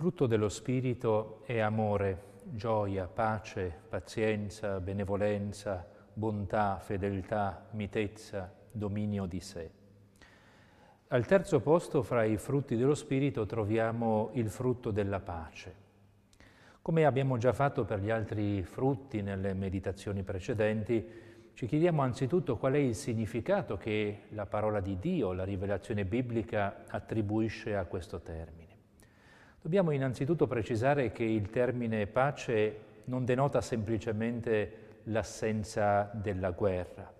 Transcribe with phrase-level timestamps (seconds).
[0.00, 9.70] Frutto dello Spirito è amore, gioia, pace, pazienza, benevolenza, bontà, fedeltà, mitezza, dominio di sé.
[11.08, 15.74] Al terzo posto fra i frutti dello Spirito troviamo il frutto della pace.
[16.80, 21.06] Come abbiamo già fatto per gli altri frutti nelle meditazioni precedenti,
[21.52, 26.84] ci chiediamo anzitutto qual è il significato che la parola di Dio, la rivelazione biblica,
[26.88, 28.59] attribuisce a questo termine.
[29.62, 37.12] Dobbiamo innanzitutto precisare che il termine pace non denota semplicemente l'assenza della guerra,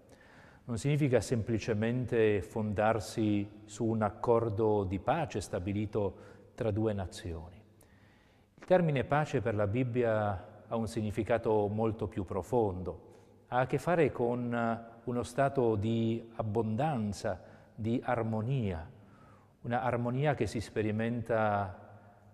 [0.64, 6.14] non significa semplicemente fondarsi su un accordo di pace stabilito
[6.54, 7.62] tra due nazioni.
[8.54, 13.76] Il termine pace per la Bibbia ha un significato molto più profondo, ha a che
[13.76, 17.38] fare con uno stato di abbondanza,
[17.74, 18.88] di armonia,
[19.60, 21.88] una armonia che si sperimenta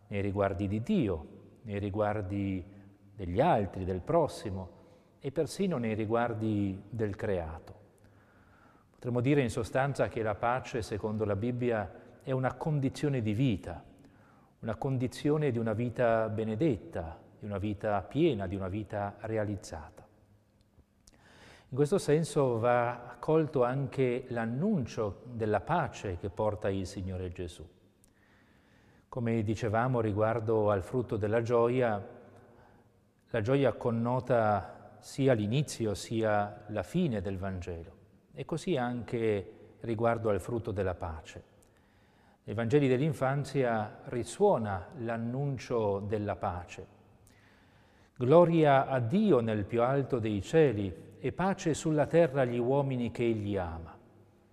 [0.09, 1.27] nei riguardi di Dio,
[1.63, 2.65] nei riguardi
[3.15, 4.71] degli altri, del prossimo
[5.21, 7.75] e persino nei riguardi del creato.
[8.93, 13.83] Potremmo dire in sostanza che la pace, secondo la Bibbia, è una condizione di vita,
[14.61, 20.07] una condizione di una vita benedetta, di una vita piena, di una vita realizzata.
[21.69, 27.67] In questo senso va accolto anche l'annuncio della pace che porta il Signore Gesù.
[29.17, 32.07] Come dicevamo riguardo al frutto della gioia,
[33.31, 37.93] la gioia connota sia l'inizio sia la fine del Vangelo
[38.35, 41.43] e così anche riguardo al frutto della pace.
[42.45, 46.87] Nei Vangeli dell'infanzia risuona l'annuncio della pace.
[48.17, 53.25] Gloria a Dio nel più alto dei cieli e pace sulla terra agli uomini che
[53.25, 53.97] Egli ama.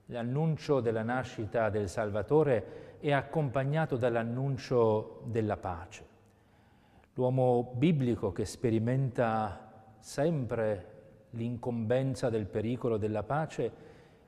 [0.06, 6.06] L'annuncio della nascita del Salvatore è accompagnato dall'annuncio della pace.
[7.16, 10.92] L'uomo biblico che sperimenta sempre
[11.32, 13.70] l'incombenza del pericolo della pace,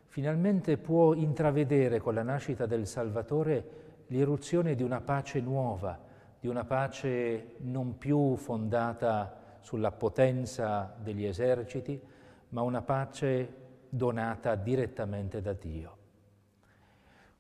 [0.08, 5.98] finalmente può intravedere con la nascita del Salvatore l'irruzione di una pace nuova,
[6.38, 11.98] di una pace non più fondata sulla potenza degli eserciti,
[12.50, 13.54] ma una pace
[13.88, 16.04] donata direttamente da Dio.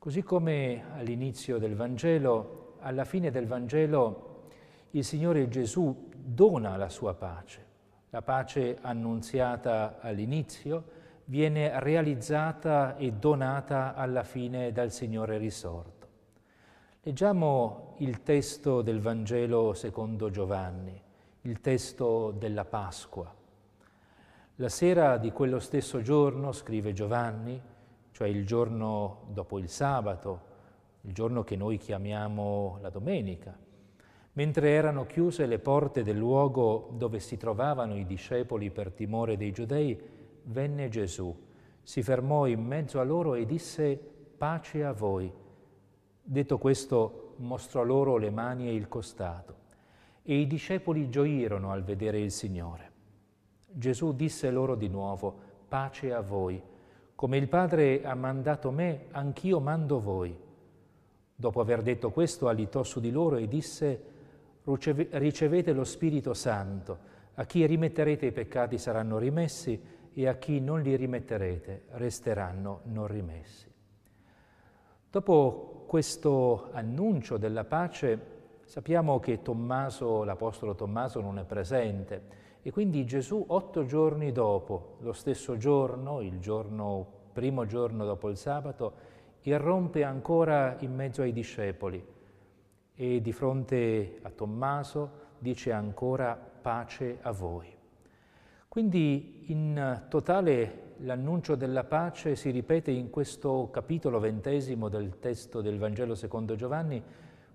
[0.05, 4.49] Così come all'inizio del Vangelo, alla fine del Vangelo,
[4.91, 7.65] il Signore Gesù dona la sua pace.
[8.11, 10.83] La pace annunziata all'inizio
[11.25, 16.07] viene realizzata e donata alla fine dal Signore risorto.
[17.01, 21.01] Leggiamo il testo del Vangelo secondo Giovanni,
[21.41, 23.33] il testo della Pasqua.
[24.57, 27.59] La sera di quello stesso giorno, scrive Giovanni,
[28.15, 30.39] cioè il giorno dopo il sabato,
[31.01, 33.53] il giorno che noi chiamiamo la domenica.
[34.31, 39.51] Mentre erano chiuse le porte del luogo dove si trovavano i discepoli per timore dei
[39.51, 39.99] giudei,
[40.43, 41.35] venne Gesù,
[41.83, 43.99] si fermò in mezzo a loro e disse
[44.37, 45.29] pace a voi.
[46.23, 49.55] Detto questo, mostrò loro le mani e il costato.
[50.21, 52.91] E i discepoli gioirono al vedere il Signore.
[53.69, 55.37] Gesù disse loro di nuovo,
[55.67, 56.63] pace a voi.
[57.15, 60.37] Come il Padre ha mandato me, anch'io mando voi.
[61.33, 64.03] Dopo aver detto questo, alitò su di loro e disse,
[64.63, 67.13] ricevete lo Spirito Santo.
[67.35, 69.81] A chi rimetterete i peccati saranno rimessi
[70.13, 73.71] e a chi non li rimetterete resteranno non rimessi.
[75.09, 78.19] Dopo questo annuncio della pace,
[78.65, 85.13] sappiamo che Tommaso, l'Apostolo Tommaso, non è presente e quindi Gesù otto giorni dopo, lo
[85.13, 88.93] stesso giorno, il giorno, primo giorno dopo il sabato,
[89.41, 92.03] irrompe ancora in mezzo ai discepoli
[92.95, 97.71] e di fronte a Tommaso dice ancora pace a voi.
[98.67, 105.77] Quindi in totale l'annuncio della pace si ripete in questo capitolo ventesimo del testo del
[105.77, 106.99] Vangelo secondo Giovanni,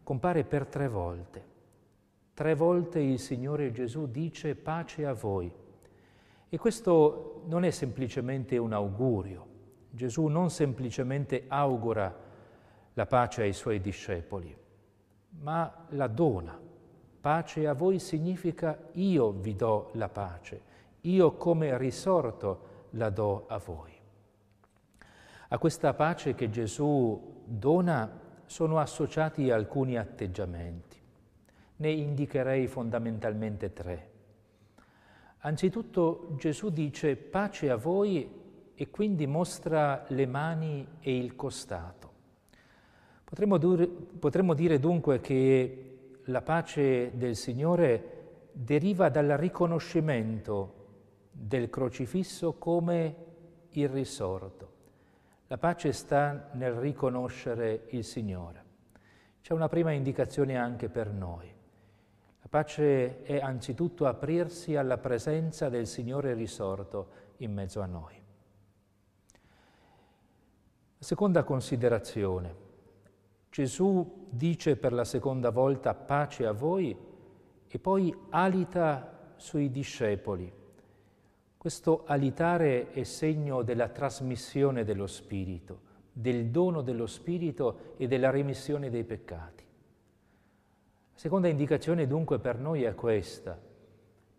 [0.05, 1.59] compare per tre volte.
[2.41, 5.53] Tre volte il Signore Gesù dice pace a voi.
[6.49, 9.47] E questo non è semplicemente un augurio.
[9.91, 12.17] Gesù non semplicemente augura
[12.95, 14.57] la pace ai suoi discepoli,
[15.41, 16.59] ma la dona.
[17.21, 20.63] Pace a voi significa io vi do la pace,
[21.03, 22.61] io come risorto
[22.93, 23.93] la do a voi.
[25.49, 31.00] A questa pace che Gesù dona sono associati alcuni atteggiamenti
[31.81, 34.09] ne indicherei fondamentalmente tre.
[35.39, 38.39] Anzitutto Gesù dice pace a voi
[38.75, 42.09] e quindi mostra le mani e il costato.
[43.25, 43.89] Potremmo, dur-
[44.19, 48.19] potremmo dire dunque che la pace del Signore
[48.53, 50.75] deriva dal riconoscimento
[51.31, 53.15] del crocifisso come
[53.71, 54.69] il risorto.
[55.47, 58.65] La pace sta nel riconoscere il Signore.
[59.41, 61.59] C'è una prima indicazione anche per noi.
[62.43, 67.09] La pace è anzitutto aprirsi alla presenza del Signore risorto
[67.39, 68.15] in mezzo a noi.
[70.99, 72.69] Seconda considerazione.
[73.51, 76.97] Gesù dice per la seconda volta pace a voi
[77.67, 80.53] e poi alita sui discepoli.
[81.57, 85.81] Questo alitare è segno della trasmissione dello Spirito,
[86.13, 89.65] del dono dello Spirito e della remissione dei peccati.
[91.21, 93.61] Seconda indicazione dunque per noi è questa.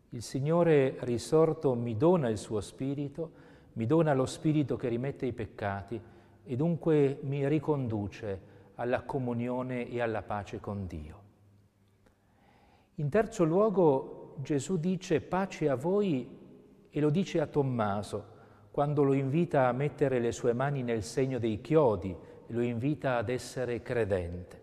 [0.10, 3.32] Il Signore risorto mi dona il suo Spirito,
[3.74, 6.02] mi dona lo Spirito che rimette i peccati
[6.44, 8.42] e dunque mi riconduce
[8.78, 11.22] alla comunione e alla pace con Dio.
[12.96, 16.28] In terzo luogo Gesù dice pace a voi
[16.90, 18.26] e lo dice a Tommaso
[18.72, 23.18] quando lo invita a mettere le sue mani nel segno dei chiodi e lo invita
[23.18, 24.62] ad essere credente.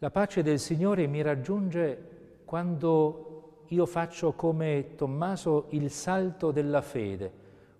[0.00, 7.32] La pace del Signore mi raggiunge quando io faccio come Tommaso il salto della fede,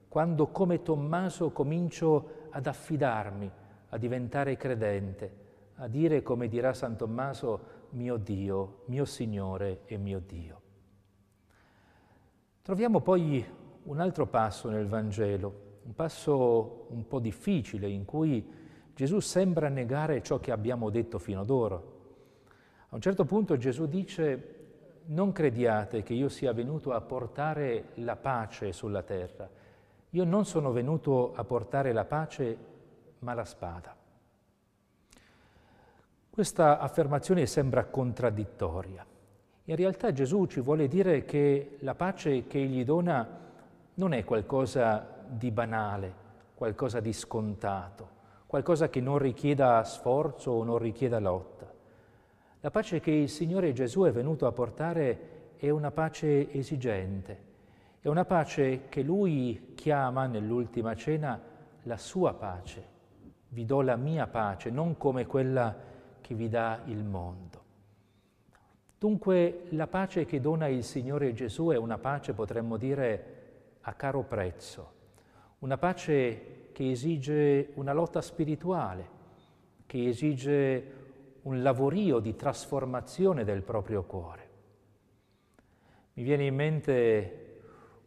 [0.08, 3.48] quando come Tommaso comincio ad affidarmi,
[3.90, 5.32] a diventare credente,
[5.76, 10.60] a dire come dirà San Tommaso, mio Dio, mio Signore e mio Dio.
[12.62, 13.46] Troviamo poi
[13.84, 18.44] un altro passo nel Vangelo, un passo un po' difficile in cui
[18.92, 21.96] Gesù sembra negare ciò che abbiamo detto fino ad ora.
[22.90, 24.54] A un certo punto Gesù dice
[25.06, 29.48] non crediate che io sia venuto a portare la pace sulla terra.
[30.10, 32.56] Io non sono venuto a portare la pace,
[33.20, 33.94] ma la spada.
[36.30, 39.04] Questa affermazione sembra contraddittoria.
[39.64, 43.26] In realtà Gesù ci vuole dire che la pace che egli dona
[43.94, 46.14] non è qualcosa di banale,
[46.54, 48.08] qualcosa di scontato,
[48.46, 51.57] qualcosa che non richieda sforzo o non richieda lotta.
[52.60, 57.46] La pace che il Signore Gesù è venuto a portare è una pace esigente,
[58.00, 61.40] è una pace che Lui chiama nell'ultima cena
[61.84, 62.96] la sua pace.
[63.50, 65.72] Vi do la mia pace, non come quella
[66.20, 67.62] che vi dà il mondo.
[68.98, 73.36] Dunque la pace che dona il Signore Gesù è una pace, potremmo dire,
[73.82, 74.92] a caro prezzo,
[75.60, 79.16] una pace che esige una lotta spirituale,
[79.86, 80.97] che esige
[81.48, 84.48] un lavorio di trasformazione del proprio cuore.
[86.12, 87.60] Mi viene in mente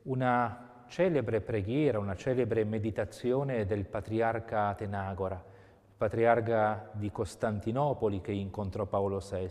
[0.04, 8.86] una celebre preghiera, una celebre meditazione del patriarca Atenagora, il patriarca di Costantinopoli che incontrò
[8.86, 9.50] Paolo VI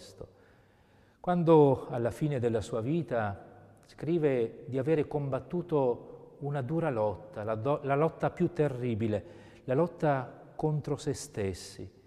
[1.21, 3.39] quando alla fine della sua vita
[3.85, 9.25] scrive di avere combattuto una dura lotta, la, do, la lotta più terribile,
[9.65, 12.00] la lotta contro se stessi,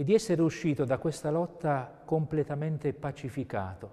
[0.00, 3.92] e di essere uscito da questa lotta completamente pacificato,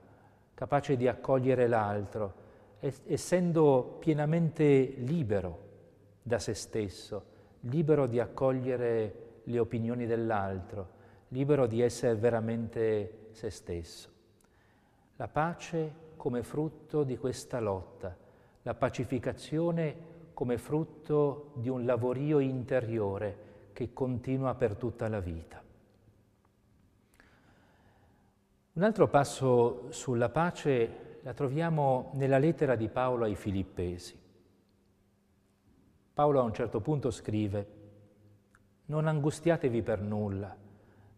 [0.54, 2.34] capace di accogliere l'altro,
[2.80, 5.66] essendo pienamente libero
[6.24, 7.26] da se stesso,
[7.60, 10.88] libero di accogliere le opinioni dell'altro,
[11.28, 14.10] libero di essere veramente se stesso.
[15.18, 18.16] La pace come frutto di questa lotta,
[18.62, 19.96] la pacificazione
[20.34, 23.38] come frutto di un lavorio interiore
[23.74, 25.66] che continua per tutta la vita.
[28.78, 34.16] Un altro passo sulla pace la troviamo nella lettera di Paolo ai Filippesi.
[36.14, 37.68] Paolo a un certo punto scrive,
[38.86, 40.56] non angustiatevi per nulla,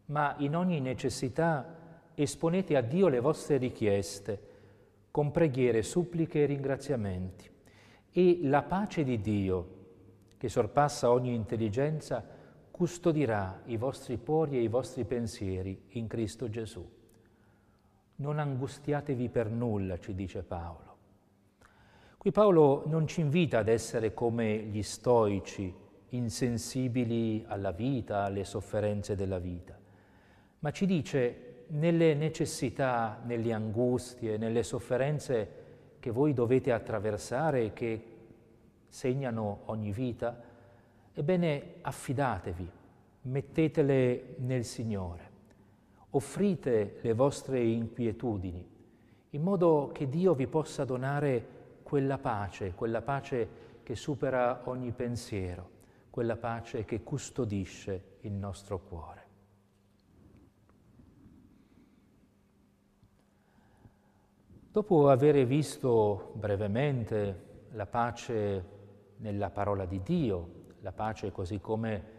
[0.06, 4.42] ma in ogni necessità esponete a Dio le vostre richieste
[5.12, 7.52] con preghiere, suppliche e ringraziamenti.
[8.10, 9.68] E la pace di Dio,
[10.38, 12.26] che sorpassa ogni intelligenza,
[12.72, 16.99] custodirà i vostri cuori e i vostri pensieri in Cristo Gesù.
[18.20, 20.98] Non angustiatevi per nulla, ci dice Paolo.
[22.18, 25.74] Qui Paolo non ci invita ad essere come gli stoici,
[26.10, 29.78] insensibili alla vita, alle sofferenze della vita,
[30.60, 35.50] ma ci dice nelle necessità, nelle angustie, nelle sofferenze
[36.00, 38.04] che voi dovete attraversare e che
[38.88, 40.42] segnano ogni vita,
[41.14, 42.70] ebbene affidatevi,
[43.22, 45.29] mettetele nel Signore,
[46.12, 48.68] offrite le vostre inquietudini,
[49.32, 55.70] in modo che Dio vi possa donare quella pace, quella pace che supera ogni pensiero,
[56.10, 59.28] quella pace che custodisce il nostro cuore.
[64.72, 68.78] Dopo aver visto brevemente la pace
[69.18, 70.50] nella parola di Dio,
[70.82, 72.18] la pace così come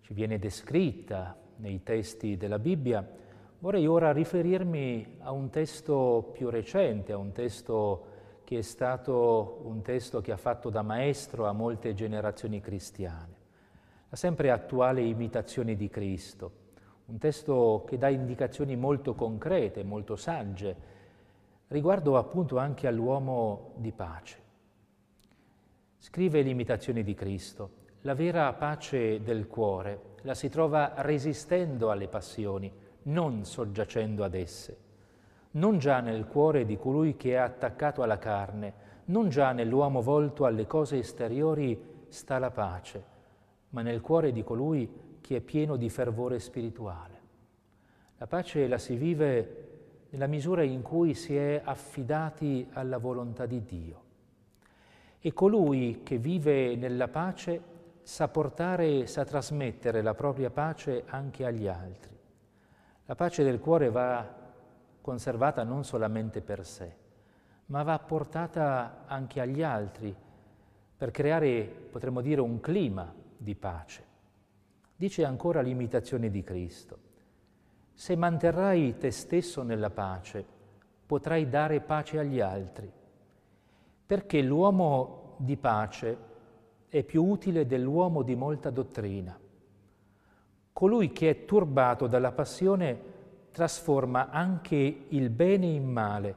[0.00, 3.08] ci viene descritta nei testi della Bibbia,
[3.62, 8.06] vorrei ora riferirmi a un testo più recente, a un testo
[8.42, 13.36] che è stato un testo che ha fatto da maestro a molte generazioni cristiane,
[14.08, 16.50] la sempre attuale imitazione di Cristo,
[17.06, 20.76] un testo che dà indicazioni molto concrete, molto sagge,
[21.68, 24.40] riguardo appunto anche all'uomo di pace.
[25.98, 32.90] Scrive l'imitazione di Cristo, la vera pace del cuore la si trova resistendo alle passioni,
[33.04, 34.76] non soggiacendo ad esse.
[35.52, 40.46] Non già nel cuore di colui che è attaccato alla carne, non già nell'uomo volto
[40.46, 41.78] alle cose esteriori
[42.08, 43.04] sta la pace,
[43.70, 47.20] ma nel cuore di colui che è pieno di fervore spirituale.
[48.18, 49.68] La pace la si vive
[50.10, 54.00] nella misura in cui si è affidati alla volontà di Dio.
[55.18, 57.60] E colui che vive nella pace
[58.02, 62.18] sa portare e sa trasmettere la propria pace anche agli altri.
[63.12, 64.26] La pace del cuore va
[65.02, 66.96] conservata non solamente per sé,
[67.66, 70.16] ma va portata anche agli altri
[70.96, 74.02] per creare, potremmo dire, un clima di pace.
[74.96, 76.98] Dice ancora l'imitazione di Cristo.
[77.92, 80.42] Se manterrai te stesso nella pace,
[81.04, 82.90] potrai dare pace agli altri,
[84.06, 86.16] perché l'uomo di pace
[86.88, 89.38] è più utile dell'uomo di molta dottrina.
[90.72, 93.10] Colui che è turbato dalla passione
[93.52, 96.34] trasforma anche il bene in male,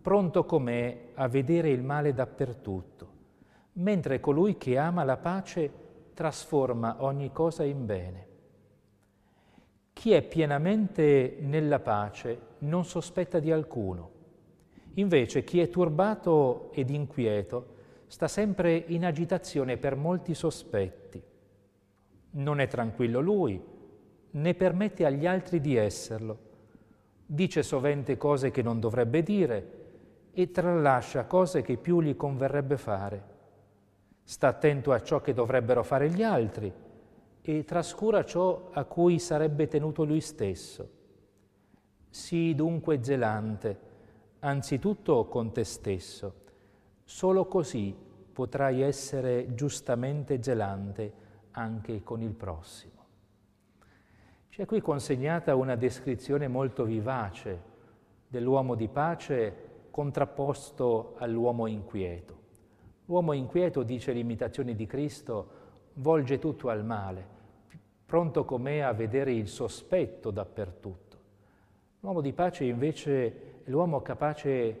[0.00, 3.10] pronto com'è a vedere il male dappertutto,
[3.74, 5.84] mentre colui che ama la pace
[6.14, 8.26] trasforma ogni cosa in bene.
[9.92, 14.10] Chi è pienamente nella pace non sospetta di alcuno.
[14.94, 17.74] Invece chi è turbato ed inquieto
[18.06, 21.22] sta sempre in agitazione per molti sospetti.
[22.36, 23.62] Non è tranquillo lui,
[24.30, 26.38] né permette agli altri di esserlo.
[27.26, 29.72] Dice sovente cose che non dovrebbe dire
[30.32, 33.34] e tralascia cose che più gli converrebbe fare.
[34.22, 36.72] Sta attento a ciò che dovrebbero fare gli altri
[37.40, 40.90] e trascura ciò a cui sarebbe tenuto lui stesso.
[42.08, 43.78] Sii dunque zelante,
[44.40, 46.44] anzitutto con te stesso
[47.08, 47.96] Solo così
[48.32, 51.12] potrai essere giustamente zelante
[51.56, 53.04] anche con il prossimo.
[54.48, 57.74] Ci è qui consegnata una descrizione molto vivace
[58.28, 62.34] dell'uomo di pace contrapposto all'uomo inquieto.
[63.06, 65.50] L'uomo inquieto, dice l'imitazione di Cristo,
[65.94, 67.24] volge tutto al male,
[68.04, 71.16] pronto com'è a vedere il sospetto dappertutto.
[72.00, 74.80] L'uomo di pace invece è l'uomo capace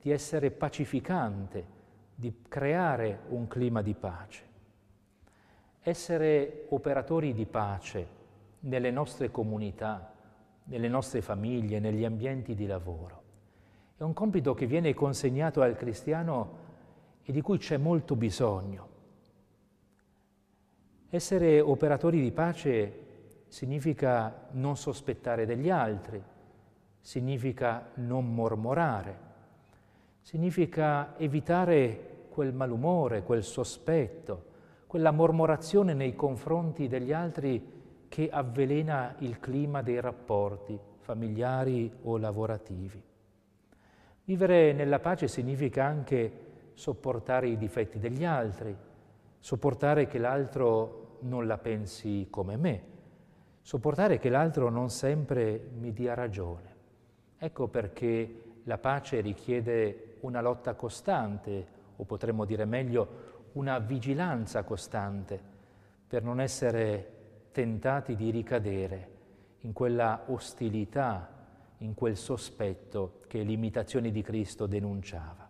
[0.00, 1.74] di essere pacificante,
[2.14, 4.54] di creare un clima di pace.
[5.88, 8.08] Essere operatori di pace
[8.62, 10.12] nelle nostre comunità,
[10.64, 13.22] nelle nostre famiglie, negli ambienti di lavoro.
[13.96, 16.58] È un compito che viene consegnato al cristiano
[17.22, 18.88] e di cui c'è molto bisogno.
[21.08, 26.20] Essere operatori di pace significa non sospettare degli altri,
[26.98, 29.18] significa non mormorare,
[30.20, 34.45] significa evitare quel malumore, quel sospetto,
[34.86, 37.74] quella mormorazione nei confronti degli altri
[38.08, 43.02] che avvelena il clima dei rapporti familiari o lavorativi.
[44.24, 48.76] Vivere nella pace significa anche sopportare i difetti degli altri,
[49.38, 52.82] sopportare che l'altro non la pensi come me,
[53.62, 56.74] sopportare che l'altro non sempre mi dia ragione.
[57.38, 65.40] Ecco perché la pace richiede una lotta costante, o potremmo dire meglio, una vigilanza costante,
[66.06, 67.12] per non essere
[67.52, 69.14] tentati di ricadere
[69.60, 71.28] in quella ostilità,
[71.78, 75.48] in quel sospetto che l'imitazione di Cristo denunciava.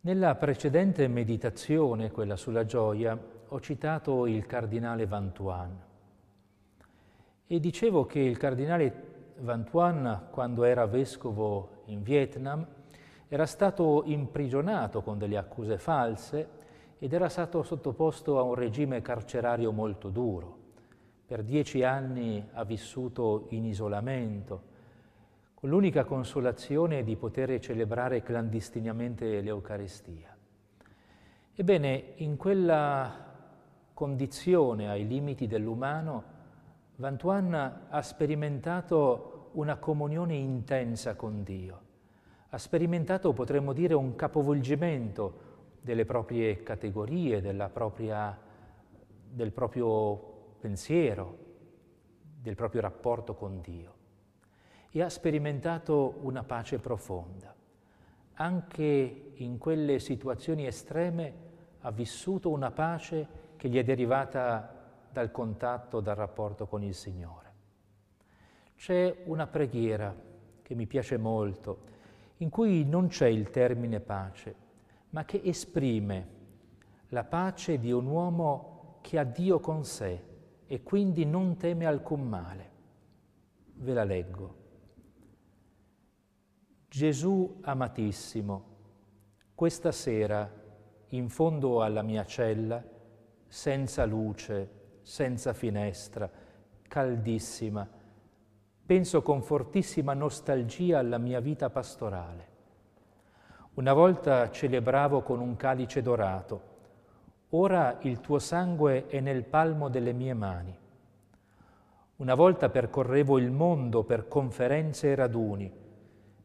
[0.00, 5.80] Nella precedente meditazione, quella sulla gioia, ho citato il cardinale Vantuan
[7.46, 12.66] e dicevo che il cardinale Van Thuan, quando era vescovo in Vietnam,
[13.32, 16.48] era stato imprigionato con delle accuse false
[16.98, 20.58] ed era stato sottoposto a un regime carcerario molto duro.
[21.24, 24.62] Per dieci anni ha vissuto in isolamento,
[25.54, 30.36] con l'unica consolazione di poter celebrare clandestinamente l'Eucaristia.
[31.54, 33.32] Ebbene, in quella
[33.94, 36.24] condizione ai limiti dell'umano,
[36.96, 41.81] Van Tuan ha sperimentato una comunione intensa con Dio,
[42.54, 47.40] ha sperimentato, potremmo dire, un capovolgimento delle proprie categorie,
[47.72, 48.38] propria,
[49.30, 51.38] del proprio pensiero,
[52.42, 54.00] del proprio rapporto con Dio
[54.90, 57.54] e ha sperimentato una pace profonda.
[58.34, 61.34] Anche in quelle situazioni estreme
[61.80, 67.50] ha vissuto una pace che gli è derivata dal contatto, dal rapporto con il Signore.
[68.76, 70.14] C'è una preghiera
[70.60, 71.90] che mi piace molto,
[72.38, 74.54] in cui non c'è il termine pace,
[75.10, 76.40] ma che esprime
[77.08, 80.24] la pace di un uomo che ha Dio con sé
[80.66, 82.70] e quindi non teme alcun male.
[83.74, 84.60] Ve la leggo.
[86.88, 88.64] Gesù amatissimo,
[89.54, 90.50] questa sera,
[91.08, 92.82] in fondo alla mia cella,
[93.46, 94.70] senza luce,
[95.02, 96.30] senza finestra,
[96.88, 97.88] caldissima,
[98.84, 102.50] penso con fortissima nostalgia alla mia vita pastorale.
[103.74, 106.70] Una volta celebravo con un calice dorato,
[107.50, 110.78] ora il tuo sangue è nel palmo delle mie mani.
[112.16, 115.72] Una volta percorrevo il mondo per conferenze e raduni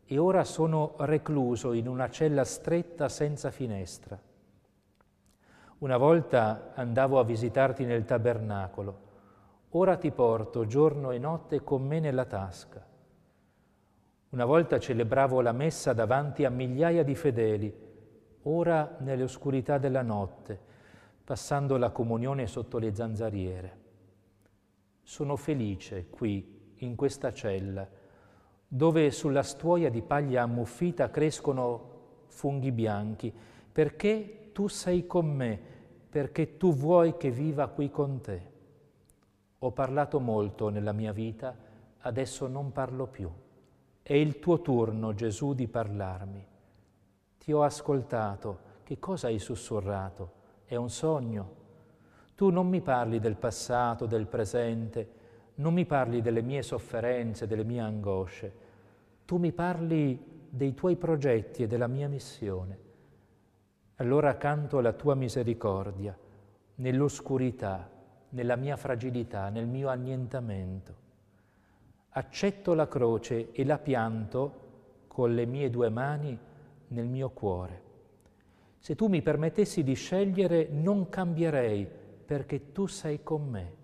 [0.06, 4.18] e ora sono recluso in una cella stretta senza finestra.
[5.80, 9.07] Una volta andavo a visitarti nel tabernacolo,
[9.72, 12.86] ora ti porto giorno e notte con me nella tasca.
[14.30, 17.74] Una volta celebravo la messa davanti a migliaia di fedeli,
[18.44, 20.60] ora nelle oscurità della notte,
[21.24, 23.78] passando la comunione sotto le zanzariere.
[25.04, 27.88] Sono felice qui, in questa cella,
[28.68, 31.96] dove sulla stuoia di paglia ammuffita crescono
[32.28, 33.34] funghi bianchi,
[33.72, 35.76] perché tu sei con me
[36.10, 38.56] perché tu vuoi che viva qui con te.
[39.60, 41.56] Ho parlato molto nella mia vita,
[42.00, 43.30] adesso non parlo più.
[44.04, 46.46] È il tuo turno, Gesù, di parlarmi.
[47.40, 48.66] Ti ho ascoltato.
[48.84, 50.32] Che cosa hai sussurrato?
[50.66, 51.56] È un sogno?
[52.36, 55.10] Tu non mi parli del passato, del presente,
[55.56, 58.54] non mi parli delle mie sofferenze, delle mie angosce.
[59.26, 62.80] Tu mi parli dei tuoi progetti e della mia missione.
[63.96, 66.16] Allora canto la tua misericordia
[66.76, 67.90] nell'oscurità,
[68.30, 71.06] nella mia fragilità, nel mio annientamento.
[72.10, 74.66] Accetto la croce e la pianto
[75.08, 76.38] con le mie due mani
[76.88, 77.82] nel mio cuore.
[78.80, 81.88] Se tu mi permettessi di scegliere, non cambierei
[82.26, 83.76] perché tu sei con me.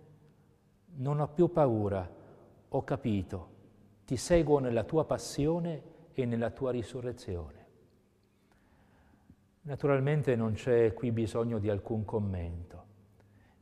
[0.96, 2.08] Non ho più paura,
[2.70, 3.50] ho capito,
[4.06, 5.82] ti seguo nella tua passione
[6.14, 7.62] e nella tua risurrezione.
[9.62, 12.92] Naturalmente non c'è qui bisogno di alcun commento.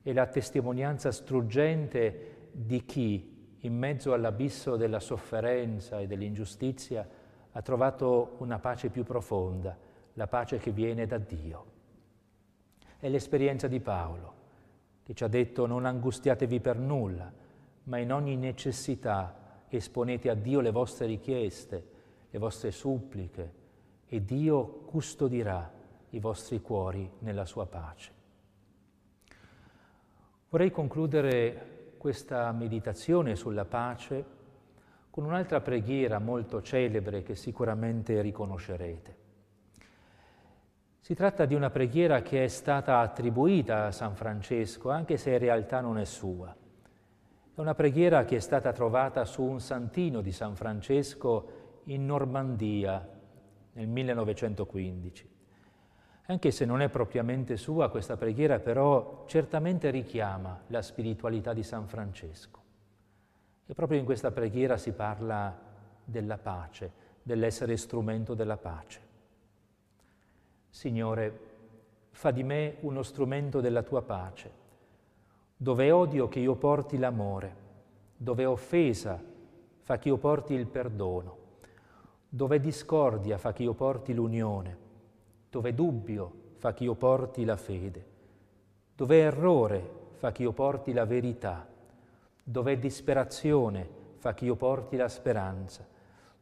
[0.04, 7.08] È la testimonianza struggente di chi, in mezzo all'abisso della sofferenza e dell'ingiustizia,
[7.52, 9.78] ha trovato una pace più profonda,
[10.14, 11.66] la pace che viene da Dio.
[12.98, 14.34] È l'esperienza di Paolo,
[15.04, 17.32] che ci ha detto non angustiatevi per nulla,
[17.84, 21.86] ma in ogni necessità esponete a Dio le vostre richieste,
[22.30, 23.54] le vostre suppliche,
[24.08, 25.72] e Dio custodirà
[26.10, 28.21] i vostri cuori nella sua pace.
[30.52, 34.26] Vorrei concludere questa meditazione sulla pace
[35.10, 39.16] con un'altra preghiera molto celebre che sicuramente riconoscerete.
[41.00, 45.38] Si tratta di una preghiera che è stata attribuita a San Francesco, anche se in
[45.38, 46.54] realtà non è sua.
[46.54, 53.08] È una preghiera che è stata trovata su un santino di San Francesco in Normandia
[53.72, 55.31] nel 1915.
[56.26, 61.88] Anche se non è propriamente sua questa preghiera, però certamente richiama la spiritualità di San
[61.88, 62.60] Francesco.
[63.66, 65.58] E proprio in questa preghiera si parla
[66.04, 66.92] della pace,
[67.24, 69.00] dell'essere strumento della pace.
[70.70, 71.40] Signore,
[72.12, 74.60] fa di me uno strumento della tua pace.
[75.58, 77.56] Dove odio che io porti l'amore,
[78.16, 79.22] dove offesa
[79.82, 81.38] fa che io porti il perdono,
[82.30, 84.81] dove discordia fa che io porti l'unione
[85.52, 88.06] dove dubbio fa che io porti la fede,
[88.96, 91.68] dove errore fa che io porti la verità,
[92.42, 95.86] dove disperazione fa che io porti la speranza,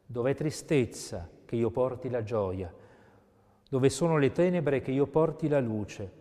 [0.06, 2.72] dove tristezza che io porti la gioia,
[3.68, 6.18] dove sono le tenebre che io porti la luce.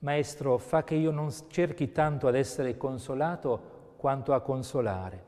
[0.00, 5.24] Maestro, fa che io non cerchi tanto ad essere consolato quanto a consolare,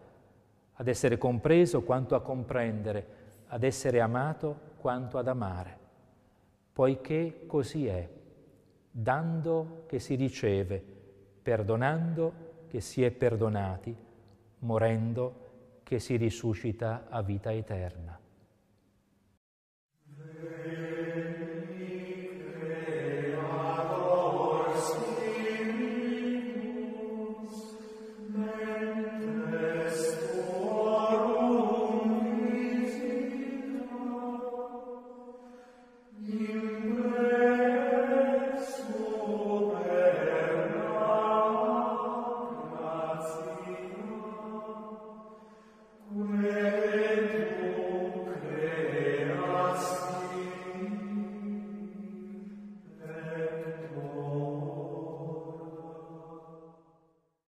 [0.75, 3.07] ad essere compreso quanto a comprendere,
[3.49, 5.80] ad essere amato quanto ad amare
[6.81, 8.09] poiché così è,
[8.90, 10.83] dando che si riceve,
[11.43, 12.33] perdonando
[12.69, 13.95] che si è perdonati,
[14.61, 18.19] morendo che si risuscita a vita eterna.